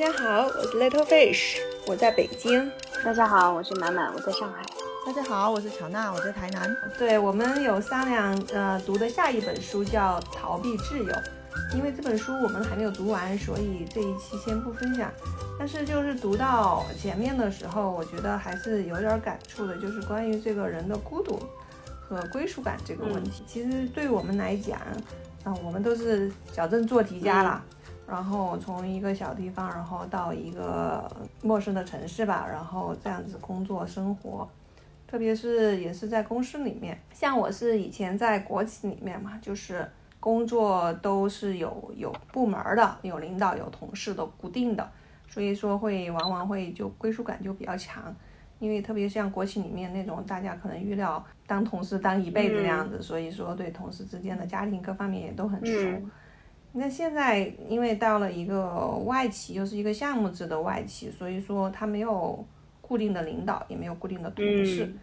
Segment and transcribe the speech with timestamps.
[0.00, 2.72] 家好，我是 Little Fish，我在北京。
[3.04, 4.64] 大家好，我是满满，我在上海。
[5.04, 6.74] 大家好，我是乔娜，我在台南。
[6.96, 11.12] 对我们有商量，呃，读的下一本书叫《逃避挚友》，
[11.76, 15.12] 因为这本书我们还没有读完，所以这一期先不分享。
[15.58, 21.38] 但是就是读到前面的时候，我觉得还是有点感触的，就是关于这个人的孤独
[22.08, 23.44] 和归属感这个问题。
[23.46, 24.80] 其实对我们来讲，
[25.44, 27.62] 啊，我们都是小镇做题家了。
[28.10, 31.08] 然后从一个小地方，然后到一个
[31.42, 34.48] 陌生的城市吧，然后这样子工作生活，
[35.06, 44.90] 特别是也是在公司里面，像我是以前在国企里面嘛，就是工作都是有有部门的，有领导有同事的固定的，
[45.28, 48.12] 所以说会往往会就归属感就比较强，
[48.58, 55.88] 因为特别像国企里面那种大家可能预料当同事当一辈子那样子，所以说对同事之间的家庭各方面也都很熟。
[56.72, 62.44] 那现在因为到了一个外企，又是一个项目制的外企，所以说他没有
[62.80, 64.94] 固定的领导，也没有固定的同事，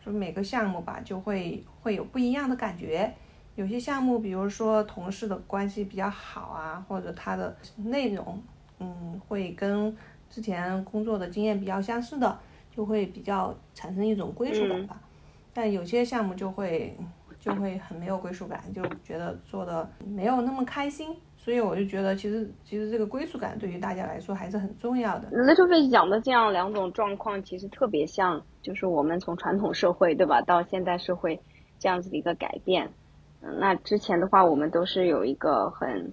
[0.00, 3.12] 所以每个项目吧就会会有不一样的感觉。
[3.56, 8.40] 有些项目，比如说同事的关系比较好啊，或者他的内容，
[8.78, 9.96] 嗯，会跟
[10.30, 12.38] 之前工作的经验比较相似的，
[12.70, 15.00] 就会比较产生一种归属感吧。
[15.52, 16.96] 但有些项目就会。
[17.40, 25.28] 就会很没有归属感，就觉得做的没有那么开心，所以我就觉得其实其实这个归属感对于大家来说还是很重要的。
[25.30, 31.40] Little Fish 讲的这样两种状况，其实特别像，就是我们从传统社会对吧，到现代社会
[31.78, 32.90] 这样子的一个改变。
[33.40, 36.12] 嗯，那之前的话，我们都是有一个很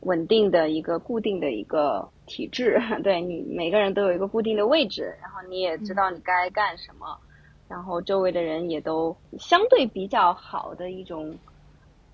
[0.00, 7.18] 稳定的一个固定的一个体制， 对你每个人都有一个固定的位置，然后你也知道你该干什么。
[7.68, 11.36] 然后周围的人也都相对比较好的一种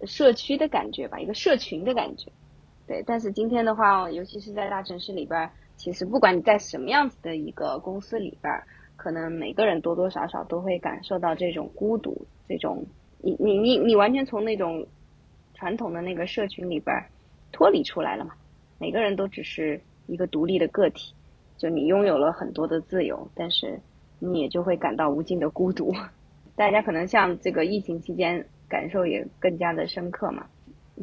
[0.04, 2.32] 社区的感觉吧，一个社群的感觉。
[2.86, 8.52] 对，但是今天的话，尤其是在大城市里边，其实不管你在什么样子的一个公司里边，
[8.96, 12.86] 可能每个人多多少少都会感受到这种孤独，这种
[13.18, 14.86] 你你你你完全从那种
[15.54, 16.96] 传统的那个社群里边
[17.52, 18.32] 脱离出来了嘛？
[18.78, 21.12] 每个人都只是一个独立的个体，
[21.58, 23.78] 就你拥有了很多的自由，但是。
[24.24, 25.92] 你也就会感到无尽的孤独，
[26.54, 30.46] 大家可能像这个疫情期间感受也更加的深刻嘛。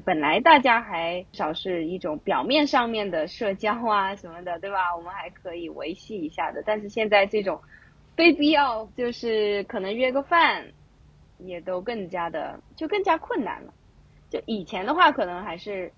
[0.06, 4.96] 本来大家还少是一种表面上面的社交啊什么的，对吧？
[4.96, 6.63] 我们还可以维系一下的。
[6.66, 7.59] 但是现在这种
[8.16, 10.66] 非必要，就是可能约个饭，
[11.40, 13.74] 也都更加的就更加困难了。
[14.30, 15.91] 就以前的话，可能还是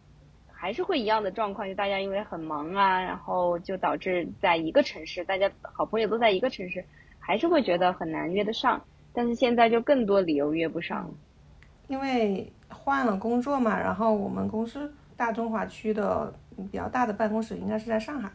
[0.52, 6.84] 还是会一样的状况，就大家因为很忙啊，然后就导致在一个城市，大家好朋友都在一个城市。
[7.24, 8.82] 还是会觉得很难约得上，
[9.14, 11.10] 但是现在就更多理由约不上，
[11.88, 13.80] 因为换了工作嘛。
[13.80, 16.34] 然后我们公司大中华区的
[16.72, 18.30] 比较大的办公室应该是在上海，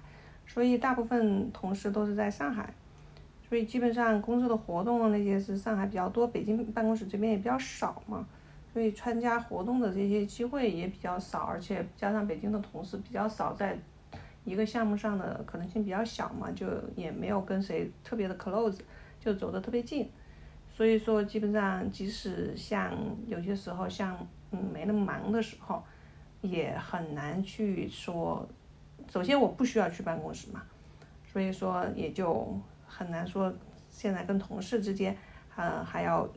[0.46, 2.72] 所以大部分同事都是在上海，
[3.48, 8.24] 所以基本上工作的活动那些是上海比较多，北京办公室这边也比较少嘛，
[8.72, 13.76] 所以参加活动的这些机会也比较少，而且加上北京的同事比较少在。
[14.46, 18.78] 一个项目上的可能性比较小嘛，就也没有跟谁特别的 close，
[19.20, 20.08] 就走得特别近，
[20.70, 22.94] 所以说基本上即使像
[23.26, 24.16] 有些时候像
[24.52, 25.82] 嗯没那么忙的时候，
[26.42, 28.48] 也很难去说，
[29.10, 30.62] 首先我不需要去办公室嘛，
[31.24, 32.56] 所以说也就
[32.86, 33.52] 很难说
[33.90, 35.16] 现在跟同事之间，
[35.56, 36.28] 呃还要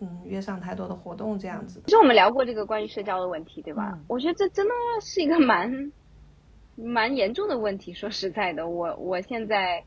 [0.00, 1.80] 嗯约上太多的活动这样子。
[1.86, 3.96] 其实我们聊过这个关于社交的问题，对吧？
[4.08, 5.92] 我觉得这真的是一个蛮。
[6.80, 9.82] 蛮严重的问题，说实在的，我我现在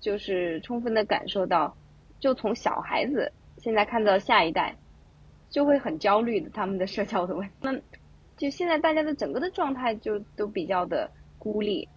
[0.00, 1.76] 就是充分的感受到，
[2.18, 4.74] 就从小孩子现在看到下一代，
[5.50, 7.52] 就会很焦虑的他们的社交的问题。
[7.60, 7.78] 那
[8.38, 11.88] 就现在大家的整个的状态就都比较的孤立。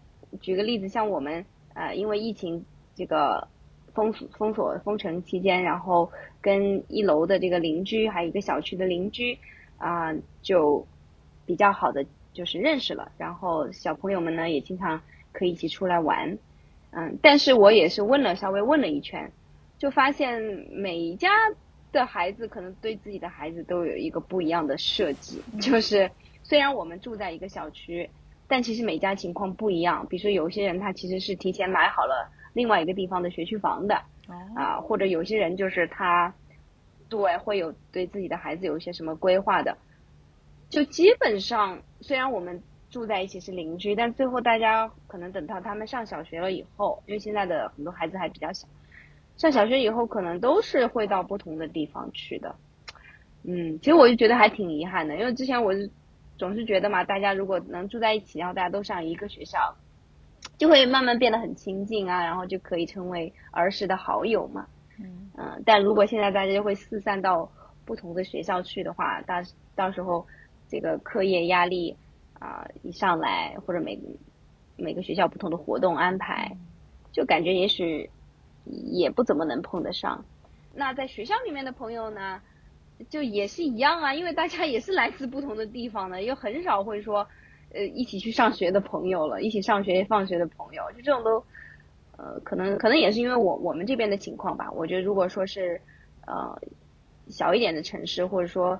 [0.41, 2.65] 举个例子，像我们呃，因为疫情
[2.95, 3.47] 这个
[3.93, 6.11] 封锁封锁封城期间，然后
[6.41, 9.39] 跟一楼的这个邻居，还有一个小区的邻居
[9.77, 10.85] 啊，就
[11.45, 12.05] 比较好的。
[12.37, 15.01] 就是认识了，然后小朋友们呢也经常
[15.31, 16.37] 可以一起出来玩，
[16.91, 19.31] 嗯，但是我也是问了稍微问了一圈，
[19.79, 20.39] 就发现
[20.71, 21.31] 每一家
[21.91, 26.11] 的孩子可能对自己的孩子都有一个不一样的设计，就是
[26.43, 28.07] 虽然我们住在一个小区，
[28.47, 30.05] 但其实每家情况不一样。
[30.07, 33.95] 比如说有些人他其实是提前买好了另外一个地方的学区房的，
[34.55, 36.31] 啊，或者有些人就是他
[37.09, 39.75] 对会有对自己的孩子有一些什么规划的。
[40.69, 48.67] 就基本上，虽然我们住在一起是邻居，但最后大家可能等到他们上小学了以后，因为现在的很多孩子还比较小，
[49.37, 52.55] 上小学以后可能都是会到不同的地方去的。
[53.43, 55.89] 嗯，其实我就觉得还挺遗憾的，因为之前我是
[56.37, 59.75] 总是觉得嘛，大家如果能住在一起，然后大家都上一个学校，
[60.57, 64.67] 就会慢慢变得很亲近啊，然后就可以成为儿时的好友嘛。
[64.99, 65.29] 嗯
[65.65, 67.51] 但如果现在大家就会四散到
[67.85, 69.35] 不同的学校去的话，到
[69.75, 70.25] 到时候
[70.67, 71.95] 这个课业压力
[72.39, 73.99] 啊一上来，或者每
[74.75, 76.55] 每个学校不同的活动安排，
[77.11, 78.09] 就感觉也许
[78.65, 80.23] 也不怎么能碰得上。
[80.73, 82.41] 那在学校里面的朋友呢，
[83.09, 87.27] 就也是一样啊，因为大家也是来自不同的地方的，又很少会说。
[87.73, 91.43] 呃，一起去上学的朋友了，一起上学放学的朋友，就这种都，
[92.15, 94.71] 呃，可能可能也是因为我我们这边的情况吧。
[94.71, 95.79] 我觉得如果说是
[96.25, 96.57] 呃
[97.27, 98.79] 小一点的城市，或者说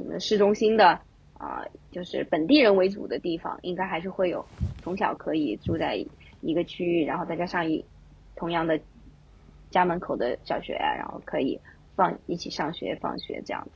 [0.00, 0.98] 你们市中心的
[1.34, 4.44] 啊，就是本地人为主的地方，应该还是会有
[4.82, 6.02] 从小可以住在
[6.40, 7.84] 一个区域，然后再加上一
[8.34, 8.80] 同样的
[9.70, 11.60] 家门口的小学，然后可以
[11.94, 13.70] 放一起上学放学这样子。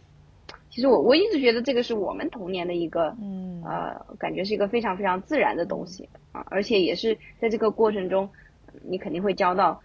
[0.70, 8.28] 其实我我一直觉得这个是我们童年的一个，嗯，呃，感觉是一个非常非常自然的东西啊，而且也是在这个过程中，
[8.82, 9.80] 你肯定会交到，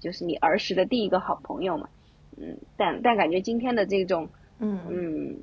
[0.00, 1.88] 就是你儿时的第一个好朋友嘛，
[2.36, 4.28] 嗯，但但感觉今天的这种，
[4.58, 5.36] 嗯嗯，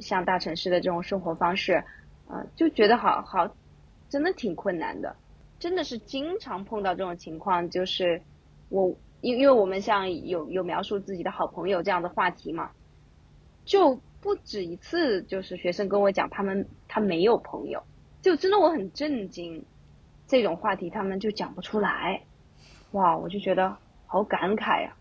[0.00, 1.84] 像大城市的这种生活方式，
[2.28, 3.54] 啊，就觉得好好，
[4.08, 5.16] 真的挺困难的，
[5.58, 8.22] 真的是经常碰到这种情况，就是
[8.68, 12.70] 我因因为我们像有有描述自己的好朋友这样的话题嘛，
[13.64, 14.00] 就。
[14.18, 17.84] 不止一次，就是学生跟我讲，他们他没有朋友，
[18.22, 19.64] 就真的我很震惊，
[20.26, 22.22] 这种话题他们就讲不出来，
[22.90, 23.76] 哇，我就觉得
[24.06, 24.96] 好感慨呀，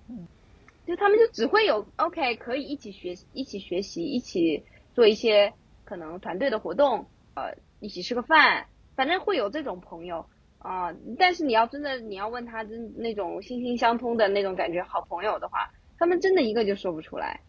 [0.86, 4.64] 就他们就只会有 OK 可以一起学一起学习，一起
[4.96, 5.54] 做一些
[5.84, 7.06] 可能团队的活动，
[7.36, 8.66] 呃，一起吃个饭，
[8.96, 10.26] 反正会有这种朋友
[10.58, 15.70] 啊，但是你要真的你要问他真那种心心相通的那种感觉好朋友的话，
[16.00, 17.42] 他们真的一个就说不出来，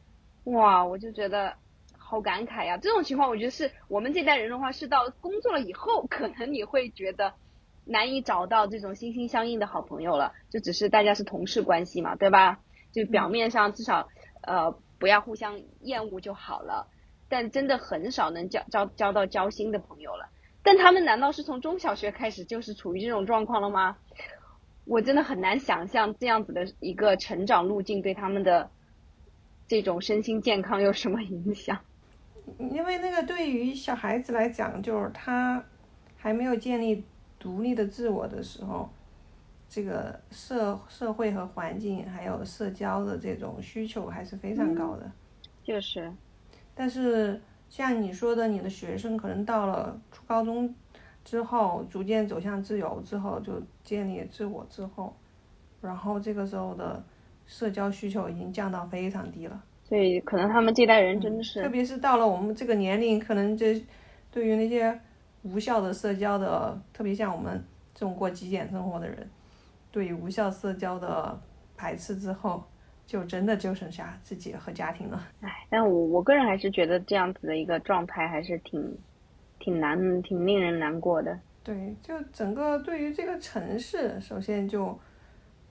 [0.45, 1.55] 哇，我就觉得。
[2.09, 2.79] 好感慨呀！
[2.79, 7.35] 这种情况，我觉得是我们这代人的话，是到工作了以后，可能你会觉得
[7.85, 10.33] 难以找到这种心心相印的好朋友了。
[10.49, 12.61] 就只是大家是同事关系嘛，对吧？
[12.93, 14.07] 就表面上至少
[14.43, 14.71] 呃
[15.01, 16.87] 不要互相厌恶就好了。
[17.29, 20.29] 但真的很少能交交交到交心的朋友了。
[20.63, 23.97] 但他们难道是从中小学开始就是处于这种状况了吗？
[24.85, 28.71] 我真的很难想象这样子的一个成长路径对他们的
[29.67, 31.79] 这种身心健康有什么影响。
[32.59, 35.65] 因为那个对于小孩子来讲，就是他
[36.17, 37.05] 还没有建立
[37.39, 38.89] 独立的自我的时候，
[39.69, 45.11] 这个社社会和环境还有社交的这种需求还是非常高的。
[45.65, 46.13] 就是。
[46.77, 50.73] 但是像你说的，你的学生可能到了初高中
[51.25, 55.17] 之后，逐渐走向自由之后，就建立自我之后，
[55.81, 57.03] 然后这个时候的
[57.47, 59.61] 社交需求已经降到非常低了。
[59.89, 63.83] 所以可能他们这代人真的是，特别是到了我们这个年龄，可能这
[64.31, 65.01] 对于那些
[65.43, 67.65] 无效的社交的，特别像我们
[67.95, 69.29] 这种过极简生活的人，
[69.91, 71.41] 对于无效社交的
[71.77, 72.63] 排斥之后，
[73.07, 75.23] 就真的就剩下自己和家庭了。
[75.41, 78.99] 唉，但我我个人还是觉得这样子的一个状态还是挺
[79.59, 81.39] 挺难、挺令人难过的。
[81.63, 84.99] 对，就整个对于这个城市，首先就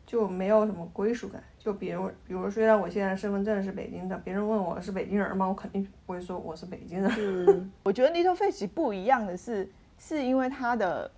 [0.06, 1.44] 就没有什么归属感。
[1.60, 5.48] 就比如，比如虽然我现在身份证是北京的，别人问我是北京人吗？
[5.48, 7.12] 我肯定不会说我是北京人。
[7.18, 11.10] 嗯， 我觉得 Little Face 不一样的是，是因为他的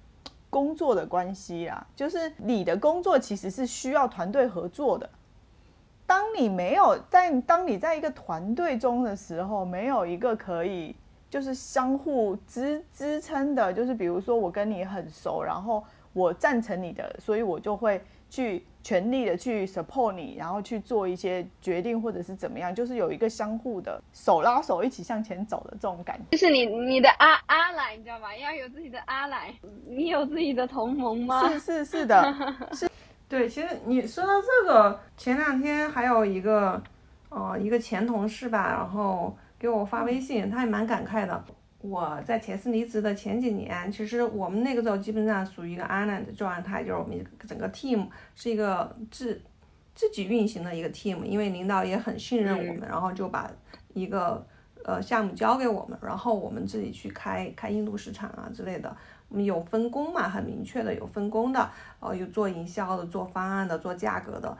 [0.49, 5.09] 工作的关系啊，就是你的工作其实是需要团队合作的。
[6.07, 10.95] 当你没有在，当你在一个团队中的时候，没有一个可以
[11.29, 15.83] 就是相互支支撑的，就是比如说我跟你很熟，然后
[16.13, 18.01] 我赞成你的，所以我就会。
[18.29, 26.25] 去全力的去 support 你，然后去做一些决定，或者是怎么样，就是有一个相互的手拉手一起向前走的这种感觉。
[26.31, 28.35] 就是你你的阿阿来，你知道吗？
[28.35, 29.53] 要有自己的阿来，
[29.87, 31.47] 你有自己的同盟吗？
[31.47, 32.35] 是是是的，
[32.73, 32.89] 是。
[33.29, 36.81] 对，其实你说到这个，前两天还有一个，
[37.29, 41.43] 呃，一个前同事吧，然后给我发微信，他也蛮感慨的。
[41.79, 49.41] 我在前司离职的前几年，其实我们那个时候基本上属于一个 island 的状态，就是我们整个 team 是一个自
[49.93, 53.51] 自己运行的一个 team，因为领导也很信任我们，然后就把
[53.93, 54.45] 一个
[54.87, 58.95] 呃项目交给我们，然后我们自己去开开印度市场啊之类的。
[59.27, 64.57] 我们有分工嘛，很明确的有分工的，呃，有做营销的，做方案的，做价格的，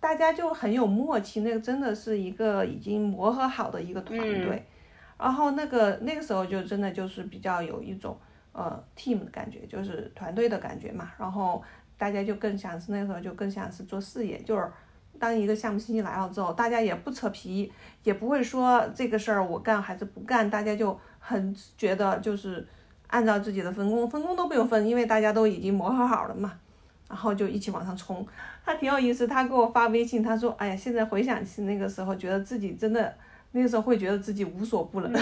[0.00, 4.66] 大家就很有默契，那个真的是一个已经磨合好的一个团队。
[5.16, 8.18] 然后那个那个时候就真的就是比较有一种
[8.50, 11.12] 呃 team 的感觉，就是团队的感觉嘛。
[11.16, 11.62] 然后
[11.96, 14.68] 大家就更像是那个时候就更像是做事业，就是
[15.18, 17.70] 当一个项目信息来了之后，大家也不扯皮，
[18.02, 22.66] 也不会说这个事儿我干还是不干，大家就很觉得就是
[23.08, 26.52] 按照自己的分工，分工都不用分，因为大家都已经磨合好了嘛，
[27.08, 28.26] 然后就一起往上冲。
[28.64, 33.14] 他挺有意思，他给我发微信，他说：“哎呀，现在回想起那个时候，觉得自己真的
[33.52, 35.12] 那个时候会觉得自己无所不能，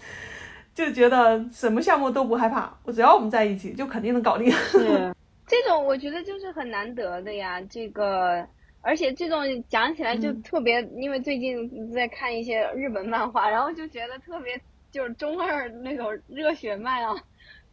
[0.74, 4.50] 就觉得什么项目都不害怕，我只要我们在一起，就肯定能搞定。
[4.70, 5.14] ”是
[5.46, 7.58] 这种，我觉得就是很难得的呀。
[7.70, 8.46] 这个，
[8.84, 14.60] 而且这种讲起来就特别，因为最近在看一些日本漫画，然后就觉得特别。
[14.94, 17.12] 就是中二那种热血漫啊，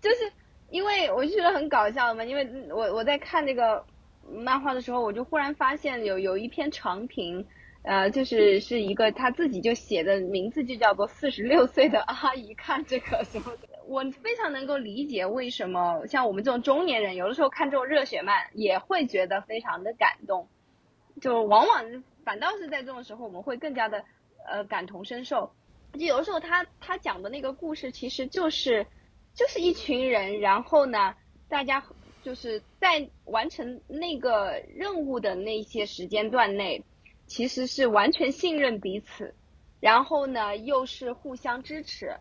[0.01, 0.31] 就是
[0.71, 3.85] 因为我就觉得很搞笑嘛，因为我我在看那个
[4.27, 7.45] 漫画的时候，我就忽然发现有有一篇长评，
[7.83, 20.47] 呃，就是是一个他自己就写的名字就叫做四十六岁的阿姨看这个什么，我非常能够理解为什么像我们这种中年人，有的时候看这种热血漫也会觉得非常的感动，
[21.19, 24.05] 就往往反倒是在这种时候，我们会更加的
[24.47, 25.51] 呃感同身受。
[25.93, 28.85] 就有的时候，他他讲的那个故事，其实就是
[29.33, 31.15] 就是一群人，然后呢，
[31.49, 31.83] 大家
[32.23, 36.83] 就是在完成那个任务的那些时间段内，
[37.27, 39.33] 其实是完全信任彼此，
[39.79, 42.15] 然后呢，又是互相支持，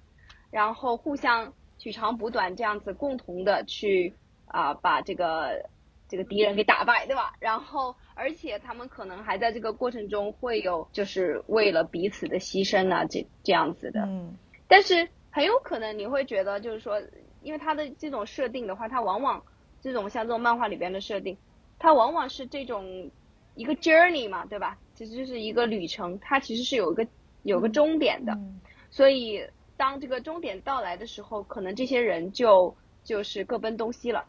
[0.50, 4.14] 然后互相取长补短，这样子共同的去
[4.46, 5.68] 啊把这个。
[6.10, 7.32] 这个敌人给打败，对吧？
[7.38, 14.00] 然后，而且他们可能还在这个过程中会有，就是为了彼此的牺牲啊，这这样子的。
[14.02, 14.36] 嗯。
[14.66, 17.00] 但是很有可能你会觉得，就是说，
[17.42, 19.40] 因为它的这种设定的话，它往往
[19.80, 21.38] 这种像这种漫画里边的设定，
[21.78, 23.08] 它往往是这种
[23.54, 24.76] 一个 journey 嘛，对吧？
[24.94, 27.06] 其实就是一个旅程，它其实是有一个
[27.44, 28.32] 有个终点的。
[28.32, 28.60] 嗯。
[28.90, 29.40] 所以
[29.76, 34.24] 当这个终点到来的时候，可能这些人就就是各奔东西了。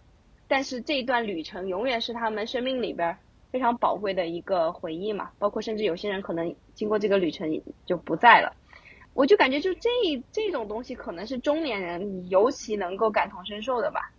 [0.51, 3.17] 但是这一段旅程永远是他们生命里边
[3.53, 8.53] 非常宝贵的一个回忆嘛，包括甚至有些人可能经过这个旅程就不在了，
[9.13, 9.89] 我就感觉就这
[10.29, 14.11] 这种东西可能是中年人尤其能够感同身受的吧。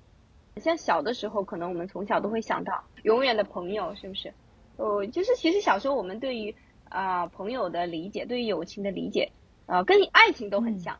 [0.57, 4.33] 像小的时候，可能我们从小都会想到永远的朋友，是不是？
[4.79, 6.55] 哦，就是其实小时候我们对于
[6.89, 9.33] 啊朋友的理解，对于友情的理解，
[9.67, 10.99] 啊跟爱情都很像，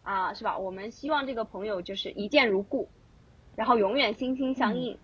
[0.00, 0.56] 啊是吧？
[0.56, 2.88] 我们希望这个朋友就是一见如故。
[3.56, 4.98] 然后永远心心相印，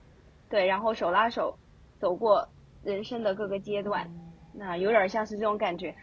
[0.48, 1.58] 对，然后手拉手
[1.98, 2.48] 走过
[2.82, 4.10] 人生的各个阶段，
[4.52, 5.94] 那有点像是这种感觉，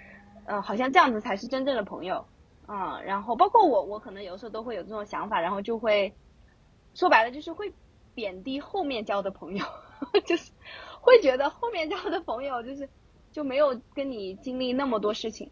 [0.45, 2.27] 嗯，好像这样子才是真正的朋友，
[2.67, 6.13] 嗯，然后包括我，我可能有时候都会有这种想法，然后就会
[6.93, 7.73] 说白了就是会
[8.13, 9.65] 贬低后面交的朋友，
[10.25, 10.51] 就是
[11.01, 12.89] 会觉得后面交的朋友就是
[13.31, 15.51] 就没有跟你经历那么多事情。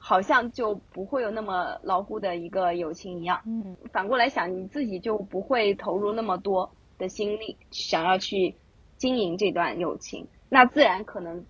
[0.00, 3.42] 好像就不会有那么牢固的一个友情一样。
[3.44, 8.54] 嗯，反过来想，你自己就不会投入那么多的心力，想要去
[8.96, 11.44] 经营这段友情，那自然可能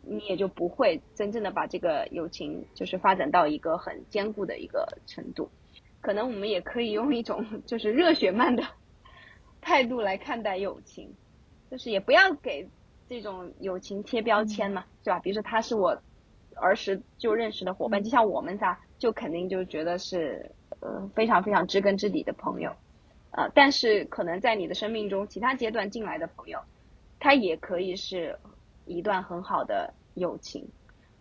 [0.00, 5.50] 你也就不会真正的把这个友情就是发展到一个很坚固的一个程度。
[6.00, 8.64] 可能我们也可以用一种就是热血漫的
[9.60, 11.14] 态度来看待友情，
[11.70, 12.68] 就是也不要给
[13.06, 15.20] 这种友情贴标签嘛，对吧？
[15.20, 16.02] 比如说他是我。
[16.56, 22.72] 儿时就认识的伙伴，就像我们仨，就肯定就觉得是呃非常非常知根知底的朋友，
[23.30, 26.60] 呃，但是可能在你的生命中其他阶段进来的朋友，
[27.18, 28.38] 他也可以是
[28.86, 30.68] 一段很好的友情。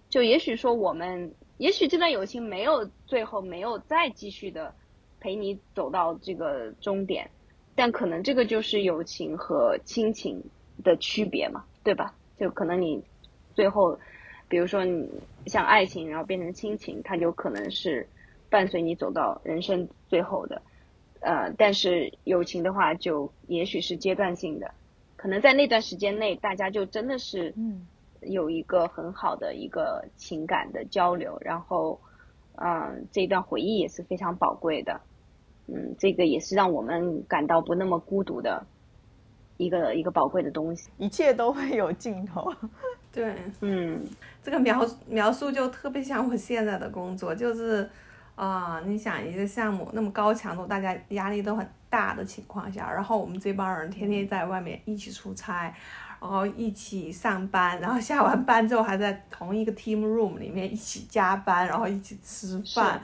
[0.09, 4.73] 就也许说我们，也许这段友情没有最后没有再继续的
[5.19, 7.29] 陪你走到这个终点，
[7.75, 10.43] 但可能这个就是友情和亲情
[10.83, 12.13] 的区别嘛，对吧？
[12.37, 13.03] 就可能你
[13.53, 13.99] 最后。
[14.51, 15.09] 比如说，你
[15.45, 18.05] 像爱情，然后变成亲情，它有可能是
[18.49, 20.61] 伴随你走到人生最后的。
[21.21, 24.69] 呃，但是友情的话，就也许是阶段性的，
[25.15, 27.53] 可能在那段时间内，大家就真的是
[28.19, 31.97] 有一个很好的一个情感的交流，然后，
[32.55, 34.99] 嗯，这段回忆也是非常宝贵的。
[35.67, 38.65] 嗯，这个也是让我们感到不那么孤独的
[39.55, 40.89] 一个一个宝贵的东西。
[40.97, 42.53] 一切都会有尽头。
[43.13, 44.01] 对，嗯，
[44.41, 47.89] 这个描描述就特别像我现在的工作，就是
[48.35, 55.73] 啊，你想一个项目那么高强度，大家压力都很大的情况下，然后我们这帮人天天在外面一起出差，
[56.21, 63.01] 然后一起上班，然后下完班之后还在同一个 team room 里面一起加班，然后一起吃饭，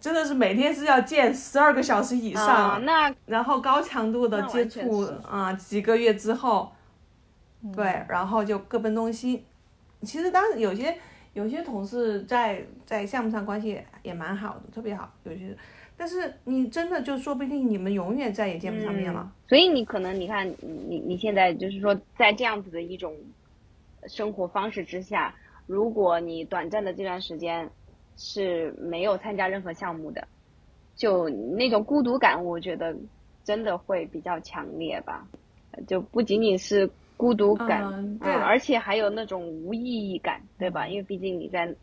[0.00, 6.72] 真的是每天是要见十二个小时以上，那然后高强度的接触啊，几个月之后。
[7.72, 9.44] 对，然后就各奔东西。
[10.02, 10.94] 其实当时有些
[11.32, 15.10] 有些同事在在项目上关系也蛮好的，特别好。
[15.24, 15.56] 有些，
[15.96, 19.32] 但是你真的就说不定你们永远再也见不上面了。
[19.48, 23.14] 所以你可能你看你你现在就是说在这样子的一种
[24.08, 25.34] 生活方式之下，
[25.66, 27.70] 如果你短暂的这段时间
[28.16, 30.28] 是没有参加任何项目的，
[30.96, 32.94] 就那种孤独感，我觉得
[33.42, 35.26] 真的会比较强烈吧，
[35.88, 40.88] 就不仅仅是孤独感，嗯对啊而且还有那种无意义感，对吧？
[40.88, 41.74] 因为毕竟你在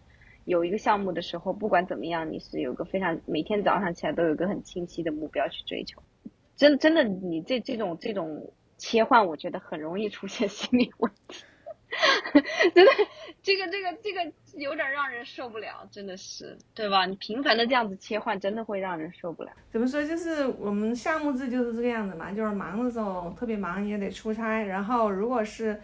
[0.45, 6.01] 有一个项目的时候，不管怎么样，你是有个非常每天早上起来都有一个很清晰的目标去追求。
[6.55, 11.43] 真真的，你这这种这种切换，我觉得很容易出现心理问题。
[12.73, 12.91] 真的，
[13.41, 17.05] 这个这个这个有点让人受不了，真的是，对吧？
[17.05, 19.51] 你频繁的这样子切换，真的会让人受不了。
[19.71, 20.05] 怎么说？
[20.05, 25.79] 就是我们项目制就是这个样子嘛，就是忙的时候特别忙也得出差，然后如果是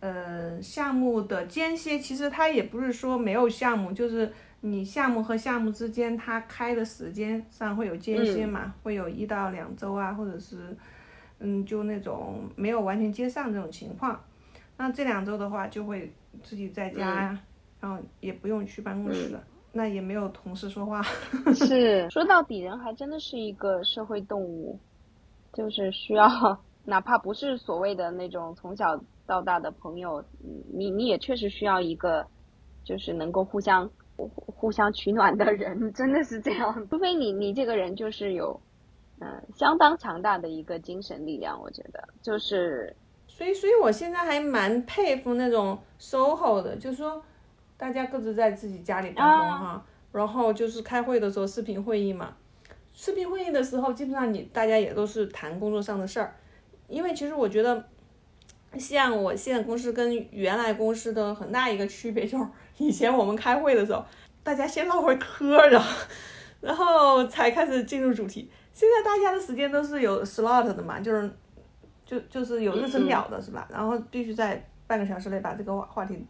[0.00, 10.76] 呃项目的间歇，其实它也不是说没有项目，就是你项目和项目之间它开的时间上会有间歇嘛，会有一到两周啊，或者是
[11.38, 14.22] 嗯就那种没有完全接上这种情况，
[14.80, 16.10] 那这两周的话就会
[16.42, 17.38] 自己在家呀、
[17.80, 21.02] 然后也不用去办公室了，那也没有同事说话。
[21.54, 24.80] 是，说到底，人还真的是一个社会动物，
[25.52, 26.26] 就是需要，
[26.86, 32.26] 哪怕不是所谓的那种从小到大的朋友，嗯你你也确实需要一个，
[32.82, 36.88] 就是能够互相互互相取暖的人， 真的是这样。
[36.88, 38.58] 除非你你这个人就是有，
[39.20, 42.96] 嗯、相当强大的一个精神力量，我觉得就是
[43.40, 47.24] 所以，所以我现在还蛮佩服那种 SOHO 的，就是说
[47.78, 52.36] 大家各自在自己家里办公啊哈，然后就是开会的时候视频会议嘛。
[52.92, 56.36] 视频会议的时候，基本上你大家也都是谈工作上的事儿，
[56.86, 57.82] 因为其实我觉得，
[58.76, 62.44] 像我现在公司跟原来公司的很大一个区别就是，
[62.76, 64.04] 以前我们开会的时候，
[64.42, 66.06] 大家先唠会嗑，然后
[66.60, 68.50] 然后才开始进入主题。
[68.74, 71.30] 现在大家的时间都是有 slot 的嘛，就是
[72.10, 73.68] 就就是有日程表的是吧？
[73.70, 76.26] 然后必须在半个小时内把这个话话题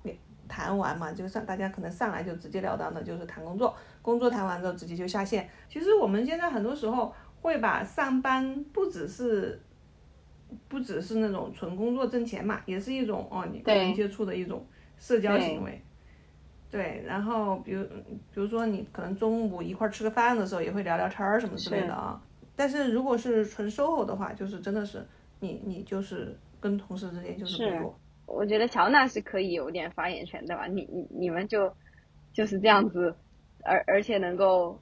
[0.47, 5.49] 谈完嘛，就上大家可能上来就直截了当的就是谈工作，工作谈完之后直接就下线。
[5.71, 7.11] 其实我们现在很多时候
[7.41, 9.59] 会把上班不只是
[10.69, 14.63] 不只是那种纯工作挣钱嘛，也是一种哦你跟人接触的一种
[14.99, 15.83] 社交行为。
[16.71, 17.83] 对，然后比如
[18.31, 22.21] 比如说你可能中午一块儿吃个饭的时候也会聊聊天儿什么之类的啊。
[22.55, 25.03] 但是如果是纯 SOHO 的话，就是真的是
[25.41, 28.01] 你你就是跟同事之间就是是工作。
[28.27, 30.67] 我觉得乔娜是可以有点发言权的吧？
[30.67, 31.75] 你你你们就
[32.33, 33.13] 就是这样子，
[33.65, 34.81] 而而且能够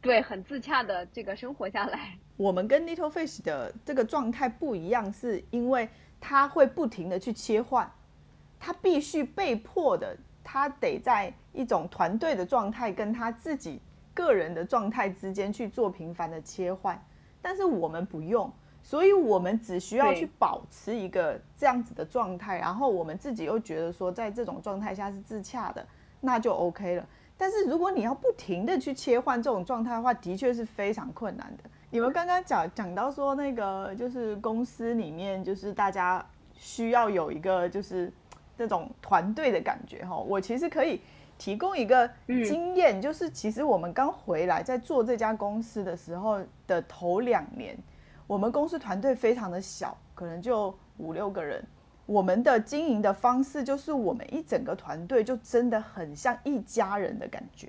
[0.00, 2.16] 对很自洽的这个生活下来。
[2.38, 5.88] 我们跟 Little Fish 的这个状态不一样，是因为
[6.20, 7.90] 他会不停的去切换，
[8.60, 13.80] 他必须被迫的，他得在一种团队的状态跟他自己
[14.14, 17.04] 个人的状态之间去做频繁的切换，
[17.42, 18.52] 但是我们不用，
[18.88, 25.86] 所以我们只需要去保持一个这样子的状态，然后我们自己又觉得说在这种状态下是自洽的，
[26.22, 27.06] 那就 OK 了。
[27.36, 31.64] 但是如果你要不停的去切换这种状态的话，的确是非常困难的。
[31.90, 36.24] 你们刚刚讲讲到说那个就是公司里面就是大家
[36.54, 38.10] 需要有一个就是
[38.56, 41.02] 这种团队的感觉哈，我其实可以
[41.36, 47.76] 提供一个经验，就是其实我们刚回来在做这家公司的时候的头两年，
[48.28, 51.64] 我们公司团队非常的小，可能就五六个人。
[52.06, 57.68] 我们的经营的方式就是我们一整个团队就真的很像一家人的感觉，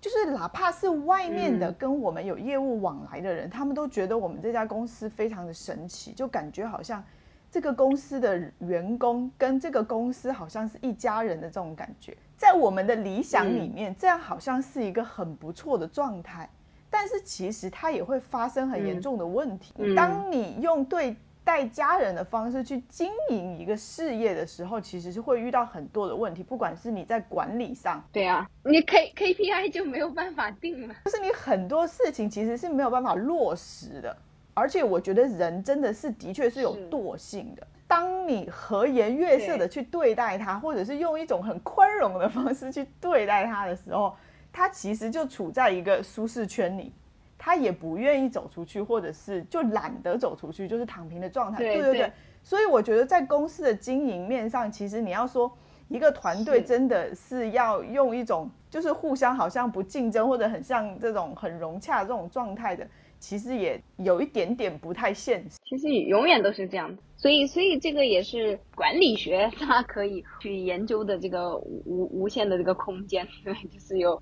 [0.00, 7.02] 就是哪怕是外面的跟我们有业务往来的人，他们都觉得我们这家公司非常的神奇，就感觉好像
[7.50, 12.16] 这个公司的员工跟这个公司好像是一家人的这种感觉。
[12.36, 16.50] 在我们的理想里面，这样好像是一个很不错的状态，
[16.92, 19.72] 但是其实它也会发生很严重的问题。
[19.78, 30.94] 嗯当你用对待家人的方式去经营一个事业的时候，其实是会遇到很多的问题，不管是你在管理上，对啊，你 K KPI 就没有办法定了。
[31.06, 34.16] 就是你很多事情其实是没有办法落实的。
[34.54, 37.66] 而且我觉得人真的是的确是有惰性的。
[37.88, 44.14] 当你和颜悦色的去对待他，或者是用一种很宽容的方式去对待他的时候，
[44.52, 46.92] 他其实就处在一个舒适圈里，
[47.38, 51.58] 他也不愿意走出去，或者是就懒得走出去，就是躺平的状态。
[51.58, 52.12] 对对对对
[52.42, 55.50] 所以我觉得在公司的经营面上，其实你要说
[55.88, 62.86] 一个团队真的是要用一种就是互相好像不竞争，或者很像这种很融洽这种状态的，
[63.22, 65.56] 其实也有一点点不太现实。
[65.64, 74.20] 其实永远都是这样的，所以所以这个也是管理学它可以去研究的这个无无限的这个空间，对， 就是有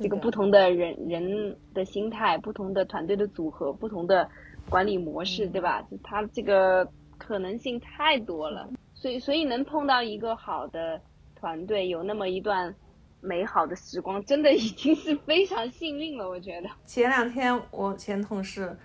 [0.00, 4.28] 这个不同的人人的心态、不同的团队的组合、不同的
[4.68, 5.80] 管理模式，对吧？
[5.88, 6.84] 就它这个
[7.18, 11.00] 可能性太多了，所以所以能碰到一个好的
[11.36, 12.74] 团队，有那么一段
[13.22, 16.68] 美好的时光，真的已经是非常幸运了，我觉得。
[16.84, 18.76] 前两天我前同事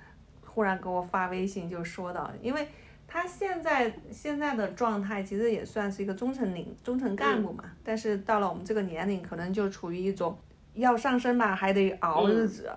[0.45, 2.67] 忽然给我发微信就说到，因为
[3.07, 10.37] 他现在现在的状态其实也算是一个中层领中层干部嘛，但是到了我们这个年龄，可能就处于一种
[10.75, 12.69] 要上升吧，还得熬日子，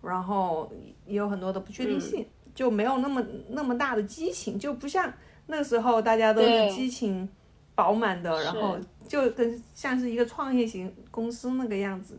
[0.00, 0.72] 然后
[1.04, 5.12] 也有很多的不确定性，就没有那么那么大的激情，就不像
[5.46, 7.28] 那时候大家都是激情
[7.74, 12.16] 饱满的，然后就跟像是一个创业型公司那个样子。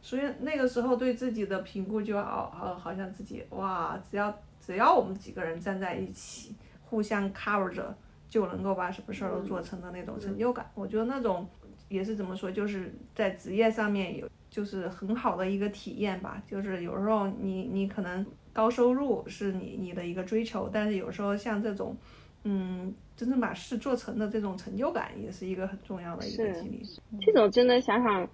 [0.00, 4.32] 所以那个时候对自己的评估就好，好，好像自己哇，只要
[4.64, 7.94] 只要我们几个人站在一起，互相 cover 着，
[8.30, 10.64] 就能够把什么事儿都做成的那种成就感。
[10.74, 11.46] 我觉得那种
[11.88, 16.40] 也是怎么说，就是在职业上面有就是很好的一个体验吧。
[16.46, 21.96] 就是有时候你你可能高收入是你你的一个追求，但是有时候像这种，
[22.44, 26.82] 嗯，真正把事做成的这种成就感，也是一个很重要的一个激励。
[27.20, 28.26] 这种真的想想。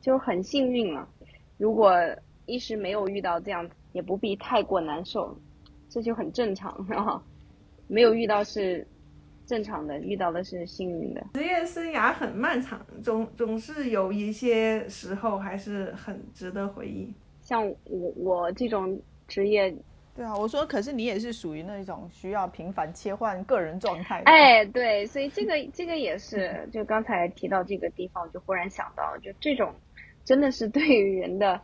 [0.00, 1.08] 就很幸运了，
[1.56, 1.92] 如果
[2.44, 5.34] 一时没有遇到这样，也不必太过难受，
[5.88, 7.22] 这就很正常， 然后
[7.86, 8.84] 没有遇到是
[9.46, 11.24] 正常的，遇到的是幸运的。
[11.34, 17.14] 职业生涯很漫长，总总是有一些时候还是很值得回忆。
[17.40, 19.72] 像我我这种职业。
[20.12, 24.20] 对啊，我说，可是你也是属于那种需要频繁切换个人状态。
[24.26, 29.72] 哎，对，所以这个 这个也是，就刚才提到这个地方，我就忽然想到，就这种
[30.24, 31.60] 真的是对于人的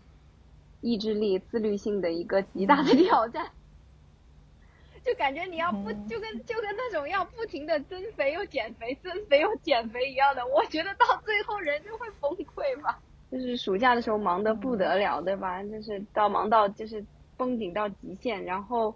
[0.80, 3.46] 意志力、自律性的一个极大的挑战。
[5.04, 12.98] 就感觉你要不就跟就跟那种要不停的增肥又减肥、增肥又减肥一样的，我觉得到最后人就会崩溃吧。
[13.30, 15.62] 就是暑假的时候忙得不得了，对吧？
[15.64, 17.04] 就是到忙到就是。
[17.36, 18.94] 绷紧到极限，然后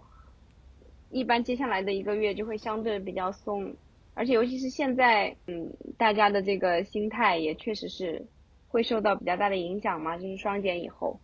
[1.09, 3.75] 一般接下来的一个月就会相对比较松，
[4.13, 8.25] 而且尤其是现在，嗯，大家的这个心态也确实是
[8.67, 11.19] 会受到比较大的影响嘛，就是双减以后，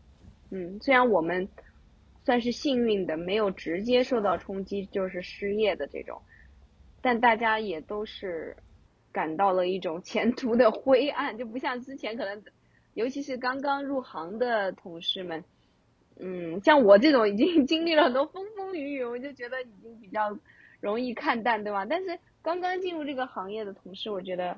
[0.51, 1.47] 嗯，虽然我们
[2.25, 6.21] 算是幸运的，没有直接受到冲击，就是失业的这种，
[7.01, 8.57] 但大家也都是
[9.11, 12.43] 感到了一种前途的灰暗，就不像之前可能，
[12.93, 15.43] 尤其是刚刚入行的同事们。
[16.19, 20.37] 嗯，像我这种已经 经历了很多风风雨雨，我就觉得已经比较
[20.79, 21.85] 容易看淡，对吧？
[21.85, 24.57] 但是刚刚进入这个行业的同事，我觉得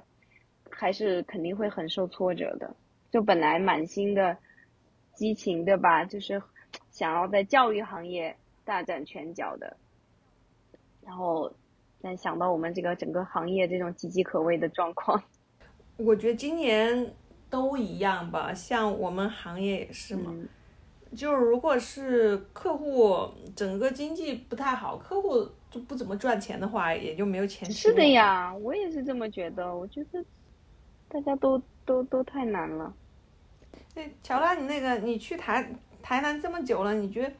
[0.69, 2.75] 还是肯定会很受挫折的。
[3.11, 4.37] 就本来满心的
[5.13, 6.05] 激情，对吧？
[6.05, 6.41] 就是
[6.91, 9.75] 想要在教育行业大展拳脚的，
[11.01, 11.51] 然后
[12.01, 15.21] 但想到我们这个整个行业这种岌岌可危的状况，
[15.97, 17.13] 我觉得今年
[17.49, 20.33] 都一样吧，像我们行业也是嘛。
[21.15, 27.69] 就是如果是客户整个经济不太好，客户就不怎么赚钱的话，也就没有钱。
[27.71, 29.75] 是的呀，我也是这么觉得。
[29.75, 30.23] 我觉得
[31.07, 32.93] 大家都都都太难了。
[33.95, 35.67] 哎，乔拉，你那个你去台
[36.01, 37.31] 台南这么久了，你觉得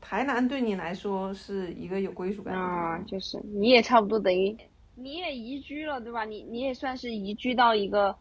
[0.00, 2.98] 台南对你来说是一个有归属感的啊？
[3.06, 4.56] 就是你也差不多等于
[4.94, 6.24] 你也移居了，对吧？
[6.24, 8.14] 你你也算是移居到一个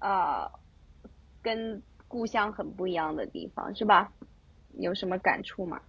[0.00, 0.50] 呃
[1.42, 1.80] 跟
[2.14, 4.08] 故乡很不一样的地方，是吧？
[4.78, 5.80] 有什么感触吗？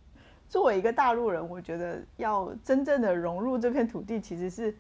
[0.50, 4.76] 作为一个大陆人，我觉得要真正的融入这片土地，其实是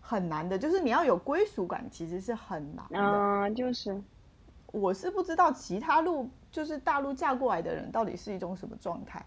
[0.00, 0.56] 很难的。
[0.56, 3.00] 就是你要有归属感，其实是很难的。
[3.00, 4.00] 啊，就是，
[4.66, 9.20] 我是不知道其他路，就是大陆嫁过来的人到底是一种什么状态。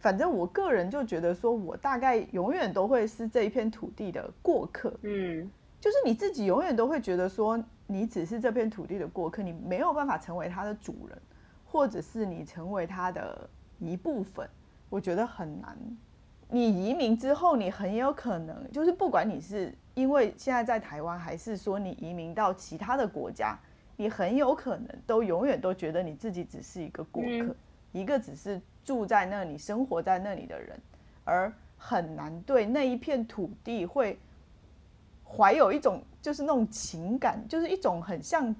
[0.00, 4.92] 反正我个人就觉得，说我大概永远都会是这一片土地的过客。
[5.02, 5.48] 嗯，
[5.80, 11.18] 就是你自己永远都会觉得说，你只是这片土地的过客，你没有办法成为它的主人。
[11.70, 13.46] 或者是你成为它的
[13.78, 14.48] 一部分，
[14.88, 15.76] 我觉得很难。
[16.48, 23.54] 你移民之后，你很有可能就是不管你是因为现在在台湾，还是说你移民到其他的国家，
[23.96, 27.54] 你很有可能都永远都觉得你自己只是一个过客，
[27.92, 30.80] 一个只是住在那里、生活在那里的人，
[31.22, 34.18] 而很难对那一片土地会
[35.36, 38.54] 怀有一种就是那种情感，就是一种很像。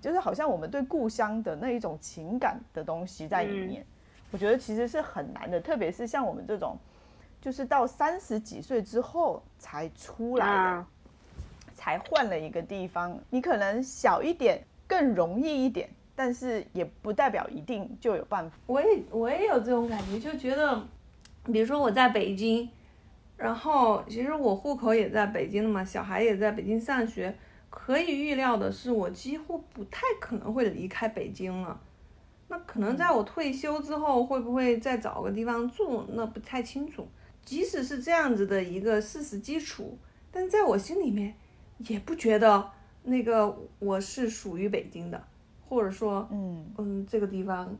[0.00, 3.84] 就是好像我们对故乡的那一种情感的东西在里面，
[4.30, 6.76] 我觉得其实是很难的，特别是像我们这种，
[7.40, 10.86] 就是到三十几岁之后才出来的，
[11.74, 18.56] 才换了一个地方，你可能小一点更容易一点，但是也不代表一定就有办法。
[18.66, 20.80] 我也我也有这种感觉，就觉得，
[21.52, 22.68] 比如说我在北京，
[23.42, 27.34] 然后其实我户口也在北京的嘛，小孩也在北京上学。
[27.68, 31.80] 可以预料的是，我几乎不太可能会离开北京了。
[32.48, 37.08] 那可能在我退休之后，会不会再找个地方住，那不太清楚。
[37.42, 39.98] 即使是这样子的一个事实基础，
[40.30, 41.34] 但在我心里面，
[41.78, 42.70] 也不觉得
[43.04, 45.24] 那个我是属于北京的，
[45.66, 47.74] 或者说，嗯嗯，这个地方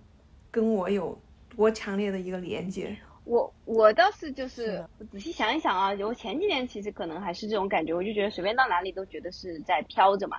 [0.51, 1.21] 跟我有
[1.55, 2.97] 多强烈的一个连接。
[3.25, 10.39] 我我倒是就是是仔细想一想啊，我前几年其实可能还是这种感觉，我就觉得随便到哪里都觉得是在飘着嘛。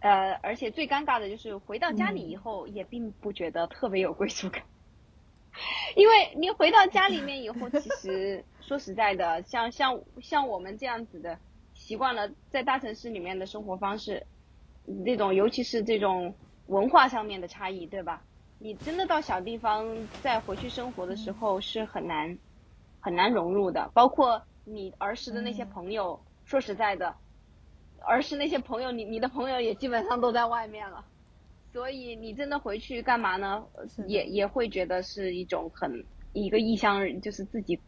[0.00, 4.64] 呃，而且最尴尬的就是回到家里以后，也并不觉得特别有归属感，
[5.94, 11.38] 因为你回到家里面以后，其实 说实在的，像像像我们这样子的，
[11.74, 14.26] 习惯了在大城市里面的生活方式，
[14.86, 16.34] 那种尤其是这种
[16.66, 18.24] 文化上面的差异，对吧？
[18.62, 19.84] 你真的到小地方
[20.22, 22.38] 再回去生活的时候是很难
[23.00, 27.16] 很难融入的，包括你儿时的那些朋友，说实在的，
[28.06, 31.04] 儿时那些朋友，你你的朋友也基本上都在外面了，
[31.72, 33.64] 所以你真的回去干嘛呢？
[34.06, 37.80] 也也会觉得是一种很一个异乡人，就是自己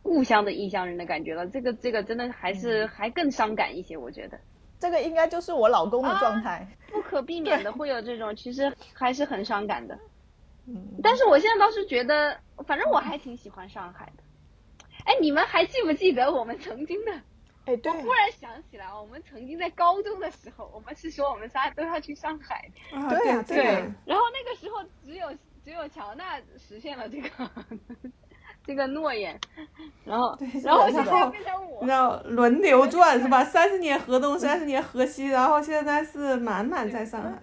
[0.00, 1.46] 故乡的异乡人的感觉了。
[1.46, 4.40] 这个这个真的还是还更伤感一些，我觉得。
[4.78, 6.66] 这个应该就是我老公的状态。
[6.90, 9.98] 不可避免的会有这种，其实还是很伤感的。
[10.66, 14.22] 嗯，但是我现在倒是觉得，反正我还挺喜欢上海的。
[15.04, 17.12] 哎，你们还记不记得我们曾经的？
[17.64, 22.68] 哎，对我，忽然想起来，我们曾经在高中的时候，我们是说我们仨都要去上海。
[22.92, 23.64] 啊对对
[24.04, 25.28] 然后那个时候只有
[25.64, 27.28] 只有乔娜实现了这个
[28.64, 29.38] 这个诺言，
[30.04, 31.92] 然后然后现在变成我你知。
[31.92, 33.44] 道轮流转是吧？
[33.44, 37.40] 三十年河东，三十年河西，然后现在是满满在上海。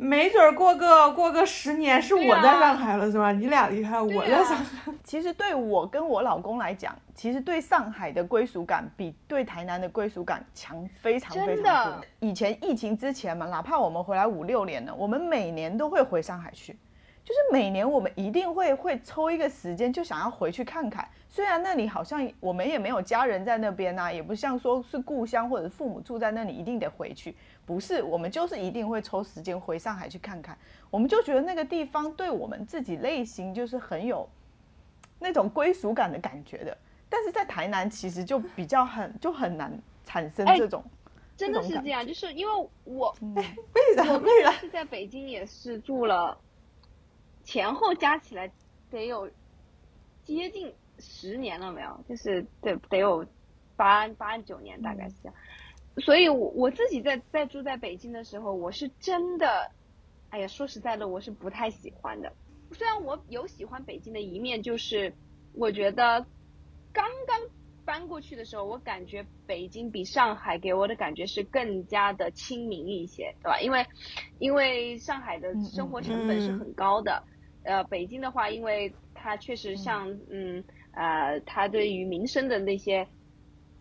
[0.00, 3.32] 没准儿过个过个十年是我在上海了是吧？
[3.32, 4.92] 你俩离开，我在上海。
[5.02, 12.04] 其实对我跟我老公来讲，其实对上海的归属感比对台南的归属感强非常非常多。
[12.20, 16.72] 以前疫情之前嘛，哪怕我们回来五六年了，我们每年都会回上海去，
[17.24, 21.08] 就是每年我们一定会会抽一个时间，就想要回去看看。
[21.28, 27.36] 虽然那里好像我们也没有家人在那边呐、也不像说是故乡或者父母住在那里一定得回去，
[27.68, 30.56] 不是，我们就是一定会抽时间回上海去看看。
[30.90, 34.26] 我们就觉得那个地方对我们自己内心就是很有
[35.18, 36.74] 那种归属感的感觉的。
[37.10, 39.70] 但是在台南其实就比较很就很难
[40.06, 40.82] 产生哎这种，
[41.36, 44.12] 真的是这样，就是因为我 为啥？
[44.12, 44.50] 我为啥？
[44.52, 46.38] 是在北京也是住了，
[47.44, 48.50] 前后加起来
[48.90, 49.30] 得有
[50.24, 52.00] 接近十年了没有？
[52.08, 53.26] 就是得得有
[53.76, 55.34] 八八九年，大概是这样。
[56.00, 59.70] 所以我我自己在在住在北京的时候，我是真的，
[60.30, 62.32] 哎呀，说实在的，我是不太喜欢的。
[62.72, 65.14] 虽然我有喜欢北京的一面，就是
[65.54, 66.26] 我觉得
[66.92, 67.38] 刚刚
[67.84, 73.60] 搬过去的时候，我感觉北京比上海给我的感觉是更加的亲民一些，对吧？
[73.60, 73.86] 因为
[74.38, 77.24] 因为上海的生活成本是很高的，
[77.62, 83.08] 呃，北京的话，因为它确实像嗯呃，它对于民生的那些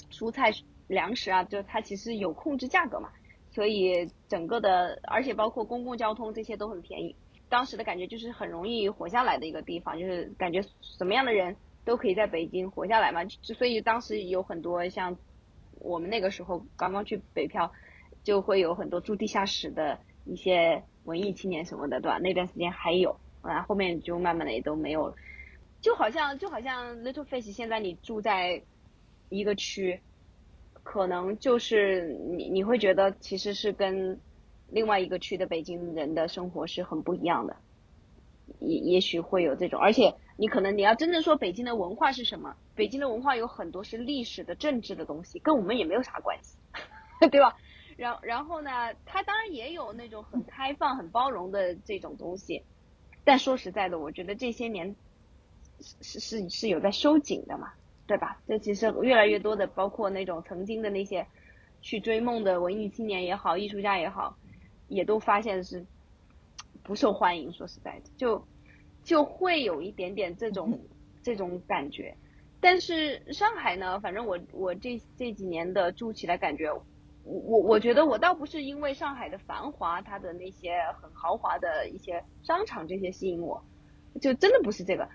[0.10, 0.54] 蔬菜
[0.88, 3.10] 粮食啊，就它其实有控制价格嘛，
[3.52, 7.16] 所以整个的，而且包括公共交通这些都很便宜。
[7.50, 13.24] 当时的感觉就是很容易活下来的一个地方，就是感觉什么样的人都可以在北京活下来嘛。
[13.24, 15.18] 就所以当时有很多像
[15.80, 17.72] 我们那个时候刚刚去北漂，
[18.24, 22.18] 就会有很多住地下室的一些文艺青年什么的，对吧？
[22.18, 25.16] 那段时间还有，啊，后面就慢慢的也都没有了。
[25.80, 28.64] 就好像就好像 Little Face 现在你住在
[29.30, 30.02] 一个区，
[30.90, 34.22] 可能就是你你会觉得其实是跟
[34.70, 37.58] 另外一个区的北京人的生活是很不一样的，
[38.60, 46.58] 也也许会有这种，而且你可能你要真正说北京的文化是什么，北京的文化有很多是历史的、政治的东西，跟我们也没有啥关系，
[47.30, 47.58] 对吧？
[47.98, 52.64] 然然后呢，它当然也有那种很开放、很包容的这种东西，
[53.26, 54.96] 但说实在的，我觉得这些年
[56.02, 57.74] 是是是有在收紧的嘛，
[58.08, 58.40] 对吧？
[58.48, 61.28] 这其实越来越多的，包括那种曾经的那些
[61.82, 64.38] 去追梦的文艺青年也好，艺术家也好，
[64.88, 65.86] 也都发现是
[66.84, 67.52] 不受欢迎。
[67.52, 68.48] 说实在的，就
[69.04, 70.80] 就会有一点点这种
[71.22, 72.16] 这种感觉。
[72.60, 76.82] 但是上海呢，反正我我这这几年的住起来感觉，我
[77.24, 83.64] 我我觉得我倒不是因为上海的繁华，它的那些很豪华的一些商场这些吸引我，
[84.22, 85.08] 就真的不是这个，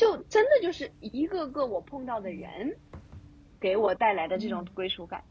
[0.00, 2.74] 就真的就是一个个我碰到的人，
[3.60, 5.22] 给我带来的这种归属感。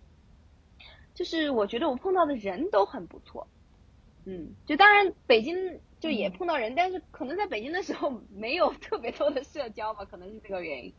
[1.16, 3.48] 就是我觉得我碰到的人都很不错，
[4.26, 10.94] 嗯，就当然北京就也碰到人，但是可能在北京的时候没有特别多的社交吧，可能是这个原因。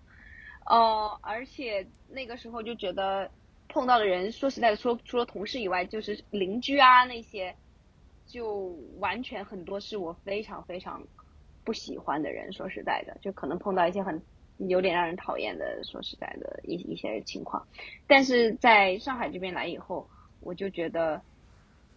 [0.67, 3.31] 呃，而且那个时候就觉得
[3.69, 7.55] 碰到的人，说实在的，说除了同事以外，就是邻居啊那些，
[8.27, 11.05] 就完全很多是我非常非常
[11.65, 12.53] 不喜欢的人。
[12.53, 14.21] 说实在的，就可能碰到一些很
[14.57, 17.67] 有点让人讨厌的，说实在的一一些情况。
[18.07, 20.09] 但是在上海这边来以后，
[20.41, 21.23] 我就觉得，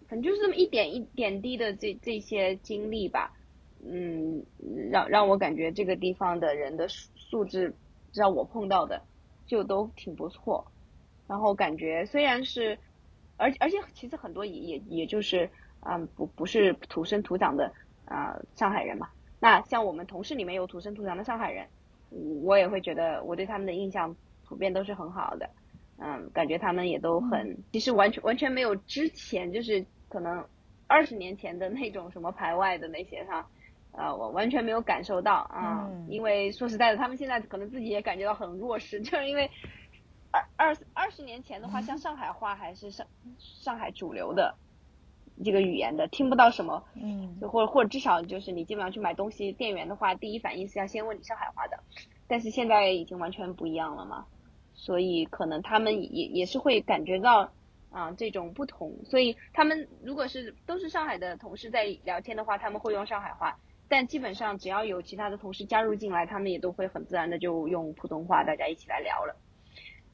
[0.08, 3.34] 反正就是这么一点一点滴的这这些经历吧，
[3.86, 4.46] 嗯，
[4.92, 7.74] 让让我感觉这个地方的人的素素质，
[8.14, 9.02] 让我碰到的
[9.46, 10.66] 就都挺不错。
[11.28, 12.78] 然后感觉虽然是，
[13.38, 15.50] 而而且其实很多也也也就是
[15.82, 17.74] 嗯不不是土生土长的
[18.06, 19.10] 啊上海人嘛。
[19.44, 21.68] 那像我们同事里面有土生土长的上海人，
[22.44, 25.50] 我也会觉得我对他们的印象普遍都是很好的。
[25.98, 30.48] 嗯，感觉他们也都很，其实完全完全没有之前就是可能
[30.88, 33.46] 二十年前的那种什么排外的那些哈，
[33.92, 39.52] 呃，我完全没有感受到啊，因为说实在的，他们现在可能自己也感觉到很弱势， 就是因为
[40.32, 43.06] 二二二十年前的话，像上海话还是上
[43.40, 44.56] 上海主流的
[45.44, 51.80] 这个语言的，听不到什么，嗯，就或或者至少就是你基本上去买东西，店员的话第一反应是要先问你上海话的，
[52.28, 54.26] 但是现在已经完全不一样了嘛。
[54.76, 57.52] 所以可能他们也也是会感觉到
[57.92, 69.36] 啊这种不同，所以他们如果是都是上海的同事在聊天的话，他们会用上海话，但基本上只要有其他的同事加入进来，他们也都会很自然的就用普通话，大家一起来聊了。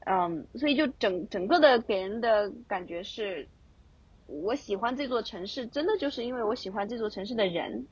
[0.06, 3.48] 嗯，所以就整整个的给人的感觉是，
[4.30, 7.86] 我喜欢这座城市，真的就是因为我喜欢这座城市的人。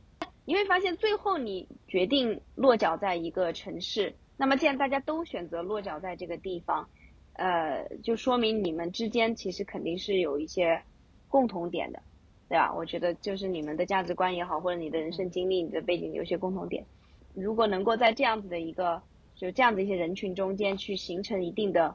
[0.45, 4.15] 你会发现最后你决定落脚在一个城市。
[4.37, 6.89] 那么，既然大家都选择落脚在这个地方，
[7.35, 10.81] 呃，就说明你们之间其实肯定是有一些
[11.29, 12.01] 共同点的，
[12.49, 12.73] 对吧？
[12.73, 16.87] 我觉得就是你们的价值观也好，或者你的人生经历、你的背景有些共同点。
[17.35, 19.03] 如果能够在这样子的一个
[19.35, 21.95] 就这样的一些人群中间去形成一定的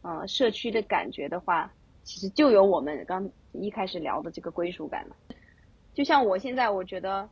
[0.00, 5.14] 呃社区的感觉的话，其实就有我们刚一开始聊的这个归属感呢。
[5.94, 7.28] 就像我现在，我觉得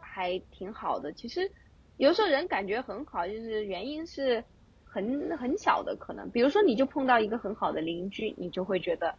[0.00, 1.50] 还挺好的，其实。
[1.98, 4.44] 有时候人感觉很好，就是原因是
[4.84, 9.14] 很很小的可能，比如说你就碰到一个很好的邻居，你就会觉得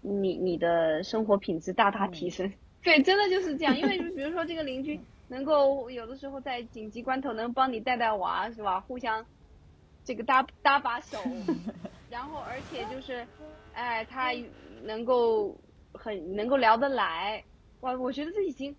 [0.00, 2.52] 你你的生活品质大大提升。
[2.84, 8.78] 对，真的就是这样，因为比如说这个邻居 能够有的时候在紧急关头能帮你带带娃，是吧？
[8.78, 9.26] 互相
[10.04, 11.18] 这个搭搭把手，
[12.08, 13.26] 然后而且就是
[13.72, 14.32] 哎，他
[14.82, 15.58] 能够
[15.92, 17.42] 很能够聊得来，
[17.80, 18.74] 哇，我觉得这已经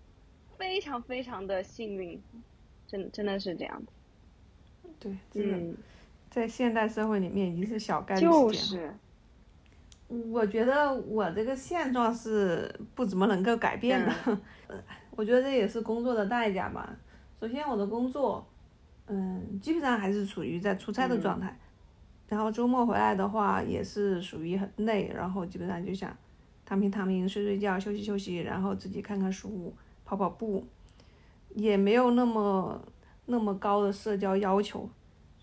[0.56, 2.20] 非常非常的幸运。
[2.86, 3.82] 真真的是这样
[4.98, 5.76] 对，真的，
[6.30, 8.20] 在现代社会里面已经是小概率
[8.52, 8.94] 事件了。
[10.08, 14.40] 我觉得我这个现状是不怎么能够改变的，
[15.14, 16.96] 我觉得这也是工作的代价吧。
[17.38, 18.48] 首先，我的工作，
[19.08, 21.54] 嗯，基本上还是处于在出差的状态，
[22.28, 26.16] 然后周末回来的话也是属于很累，然后基本上就想
[26.64, 30.64] 躺平躺平、睡睡觉、休息休息，然后自己看看书、跑跑步。
[31.54, 32.80] 也没有那么
[33.24, 34.88] 那么高的社交要求，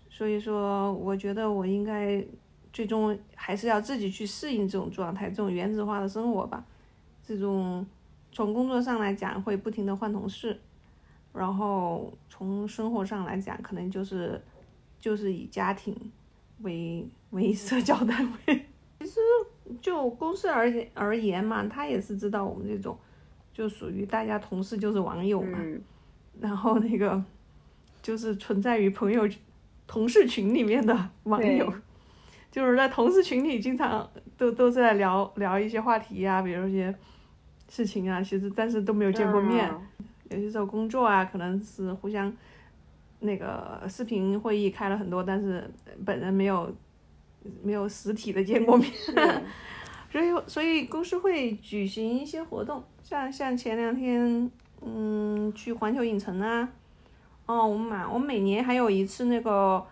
[0.08, 2.24] 所以说我觉得我应该
[2.72, 6.64] 最终还是要自己去适应这种状态，这种原子化的生活吧。
[7.26, 7.84] 这种
[8.30, 10.58] 从工作上来讲会不停的换同事，
[11.32, 14.40] 然后从生活上来讲可能就是
[15.00, 15.92] 就是以家庭
[16.62, 18.66] 为为社交单位。
[19.00, 19.20] 其实
[19.80, 22.98] 就公司而言而言嘛，他也是知道我们这种
[23.52, 25.58] 就属于大家同事就是网友嘛。
[26.40, 27.22] 然后那个
[28.02, 29.28] 就是存在于朋友、
[29.86, 31.72] 同事群里面的网友，
[32.50, 36.94] 就是在同事群里经常都都是在聊聊一些话题呀，比如一些
[37.68, 39.72] 事情啊，其实但是都没有见过面。
[40.30, 42.30] 有些时候工作啊，可能是互相
[43.20, 45.68] 那个视频会议开了很多，但是
[46.04, 46.72] 本人没有
[47.62, 48.90] 没有实体的见过面。
[50.10, 54.50] 所以所以公司会举行一些活动，像像前两天。
[54.82, 56.68] 嗯，去环球影城啊，
[57.46, 59.84] 哦，我们每我每年还有一次那个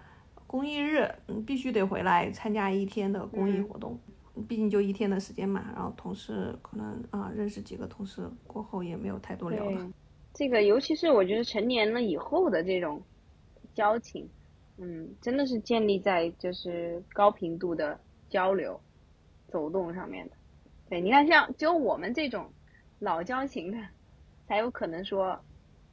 [0.47, 3.99] 公益日，嗯，必须得回来参加一天的公益活动，
[4.47, 5.65] 毕竟就一天的时间嘛。
[5.75, 9.91] 然后同事可能啊，认识几个同事过后也没有太多聊了。
[10.35, 13.03] 这个尤其是我觉得成年了以后的这种
[13.75, 14.29] 交情，
[14.79, 18.81] 嗯，真的是建立在就是高频度的交流、
[19.49, 20.37] 走动上面的。
[20.89, 22.51] 对，你看像只有我们这种
[23.01, 23.79] 老交情的。
[24.47, 25.43] 才有可能说，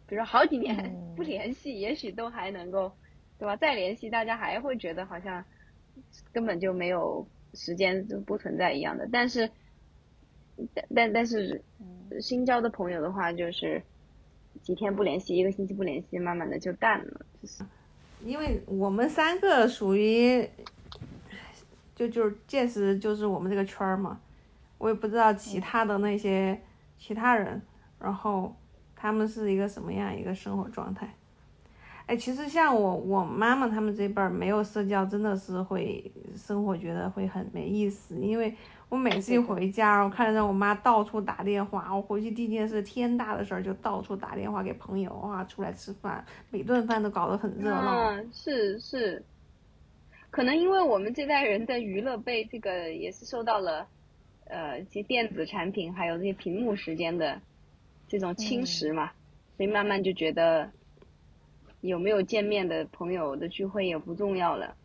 [0.06, 2.92] 比如说好几年 不联系，也许都还能够，
[3.40, 3.56] 对吧？
[3.56, 5.42] 再联系，大家还会觉得好像
[6.34, 9.08] 根本就没有时间就不存在一样的。
[9.10, 9.50] 但是，
[10.74, 11.64] 但但但是，
[12.20, 13.82] 新交的朋友的话，就是
[14.62, 17.26] 几天不联系，一个星期不联系，慢慢的就淡了。
[17.42, 17.64] 就是
[18.24, 20.48] 因为我们三个属于，
[21.96, 24.20] 就就是见识就是我们这个圈儿嘛，
[24.78, 26.62] 我也不知道其他的那些
[26.98, 27.62] 其他人。
[28.00, 28.56] 然后
[28.96, 31.16] 他们是一个什么样一个生活状态？
[32.12, 38.20] 哎，其实像我我妈妈他们这辈儿没有社交，真的是会生活觉得会很没意思。
[38.20, 38.54] 因为
[38.90, 48.10] 我每次一回家，我看着我妈到处打电话，我回去第一件事天大的事儿就到处打电话给朋友啊，出来吃饭，每顿饭都搞得很热闹。
[48.10, 49.24] 嗯，是是，
[50.30, 53.88] 可能因为我们这代人的娱乐被这个也是受到了，
[54.50, 57.40] 呃，及电子产品还有这些屏幕时间的
[58.10, 59.14] 这种侵蚀嘛，
[59.56, 60.70] 所以慢慢就觉得。
[61.82, 64.78] 有没有见面的朋友的聚会也不重要了，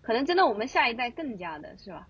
[0.00, 2.08] 可能真的我们下一代更加的是吧？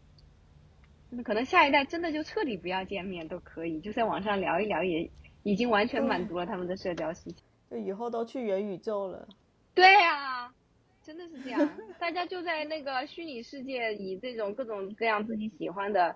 [1.10, 5.10] 那可能下一代真的就彻底不要见面都可以，就在网上聊一聊也
[5.42, 7.42] 已经完全满足了他们的社交需求。
[7.68, 9.28] 就以后都去元宇宙了。
[9.74, 10.54] 对呀，
[11.02, 11.68] 真的是这样，
[11.98, 16.14] 大家就在那个虚拟世界以这种各种各样自己喜欢的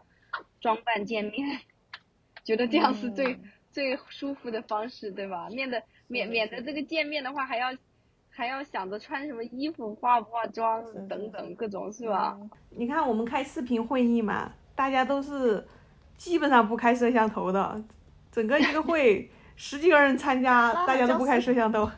[0.61, 1.61] 装扮见面，
[2.45, 3.37] 觉得这样是最
[3.73, 5.49] 最舒服的方式，对吧？
[5.51, 7.77] 免得免免得这个见面的话还要。
[8.37, 12.37] 还要想着穿什么衣服、化不化妆等等各种是吧？
[12.69, 15.67] 你看我们开视频会议嘛，大家都是
[16.19, 17.83] 基本上不开摄像头的，
[18.31, 21.91] 整个一个会 十几个人参加，大家都不开摄像头。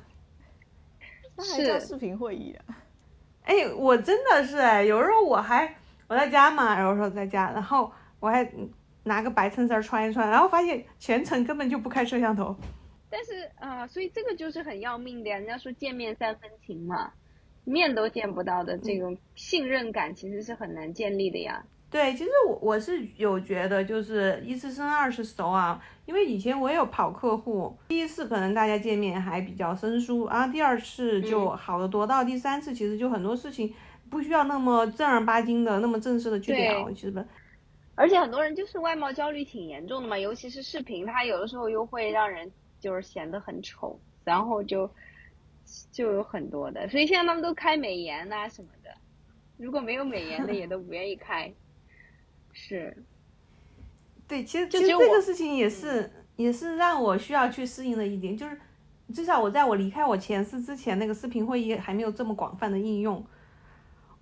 [1.34, 2.78] 那还叫视频会议啊？
[3.42, 5.74] 哎，我真的是哎，有时候我还
[6.06, 8.48] 我在家嘛，有时候在家，然后我还
[9.02, 12.54] 拿个白衬衫穿一穿，然后发现全程根本就不开摄像头。
[13.10, 15.38] 但是啊，所以这个就是很要命的呀。
[15.38, 17.12] 人家说见面三分情嘛，
[17.64, 21.64] 面都见不到的这种信任感其实是很难建立的呀。
[21.90, 25.82] 对，其实我我是有觉得，就是一次生二次熟啊。
[26.04, 33.72] 因为以前我也有跑客户，第一次可能大家见面还比较生疏，然后第二次就好得多，到第三次其实就很多事情
[34.10, 37.26] 不需要那么正儿八经的、那么正式的去聊，其实。
[37.94, 42.50] 而且很多人就是外貌焦虑挺严重的嘛，尤其是视频，它有的时候又会让人。
[42.80, 44.90] 就是显得很丑，然后就
[45.90, 48.90] 就有很多的，所以现在他们都开美颜呐什么的。
[49.56, 51.52] 如果没有美颜的，也都不愿意开。
[52.52, 52.96] 是，
[54.28, 58.58] 对，其实其实这个事情也是也是让我需要去适应的一点，就是
[59.12, 63.24] 至少我在我离开我前司之前，那个视频会议还没有这么广泛的应用。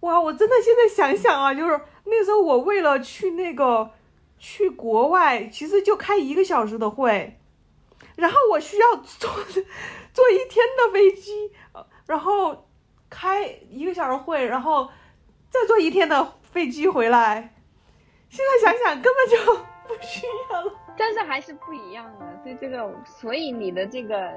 [0.00, 3.90] 哇，我真的现在想想啊，就是那时候我为了去那个
[4.38, 7.38] 去国外，其实就开一个小时的会。
[8.16, 9.30] 然后我需要坐
[10.12, 11.52] 坐一天的飞机，
[12.06, 12.66] 然后
[13.08, 14.90] 开一个小时会，然后
[15.50, 17.54] 再坐一天的飞机回来。
[18.28, 19.54] 现在想想根本就
[19.86, 22.26] 不需要了，但是还是不一样的。
[22.42, 24.32] 所以这个，所以你的这个，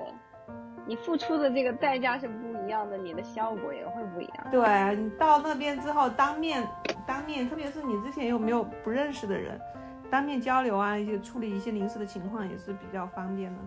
[0.85, 4.47] 你付出的这个代价是不一样的，你的效果也会不一样。
[4.51, 6.67] 对你到那边之后，当面
[7.07, 9.59] 当面，特别是你之前有没有不认识的人。
[10.09, 13.59] 当面交流啊，一些处理一些临时的情况也是比较方便的。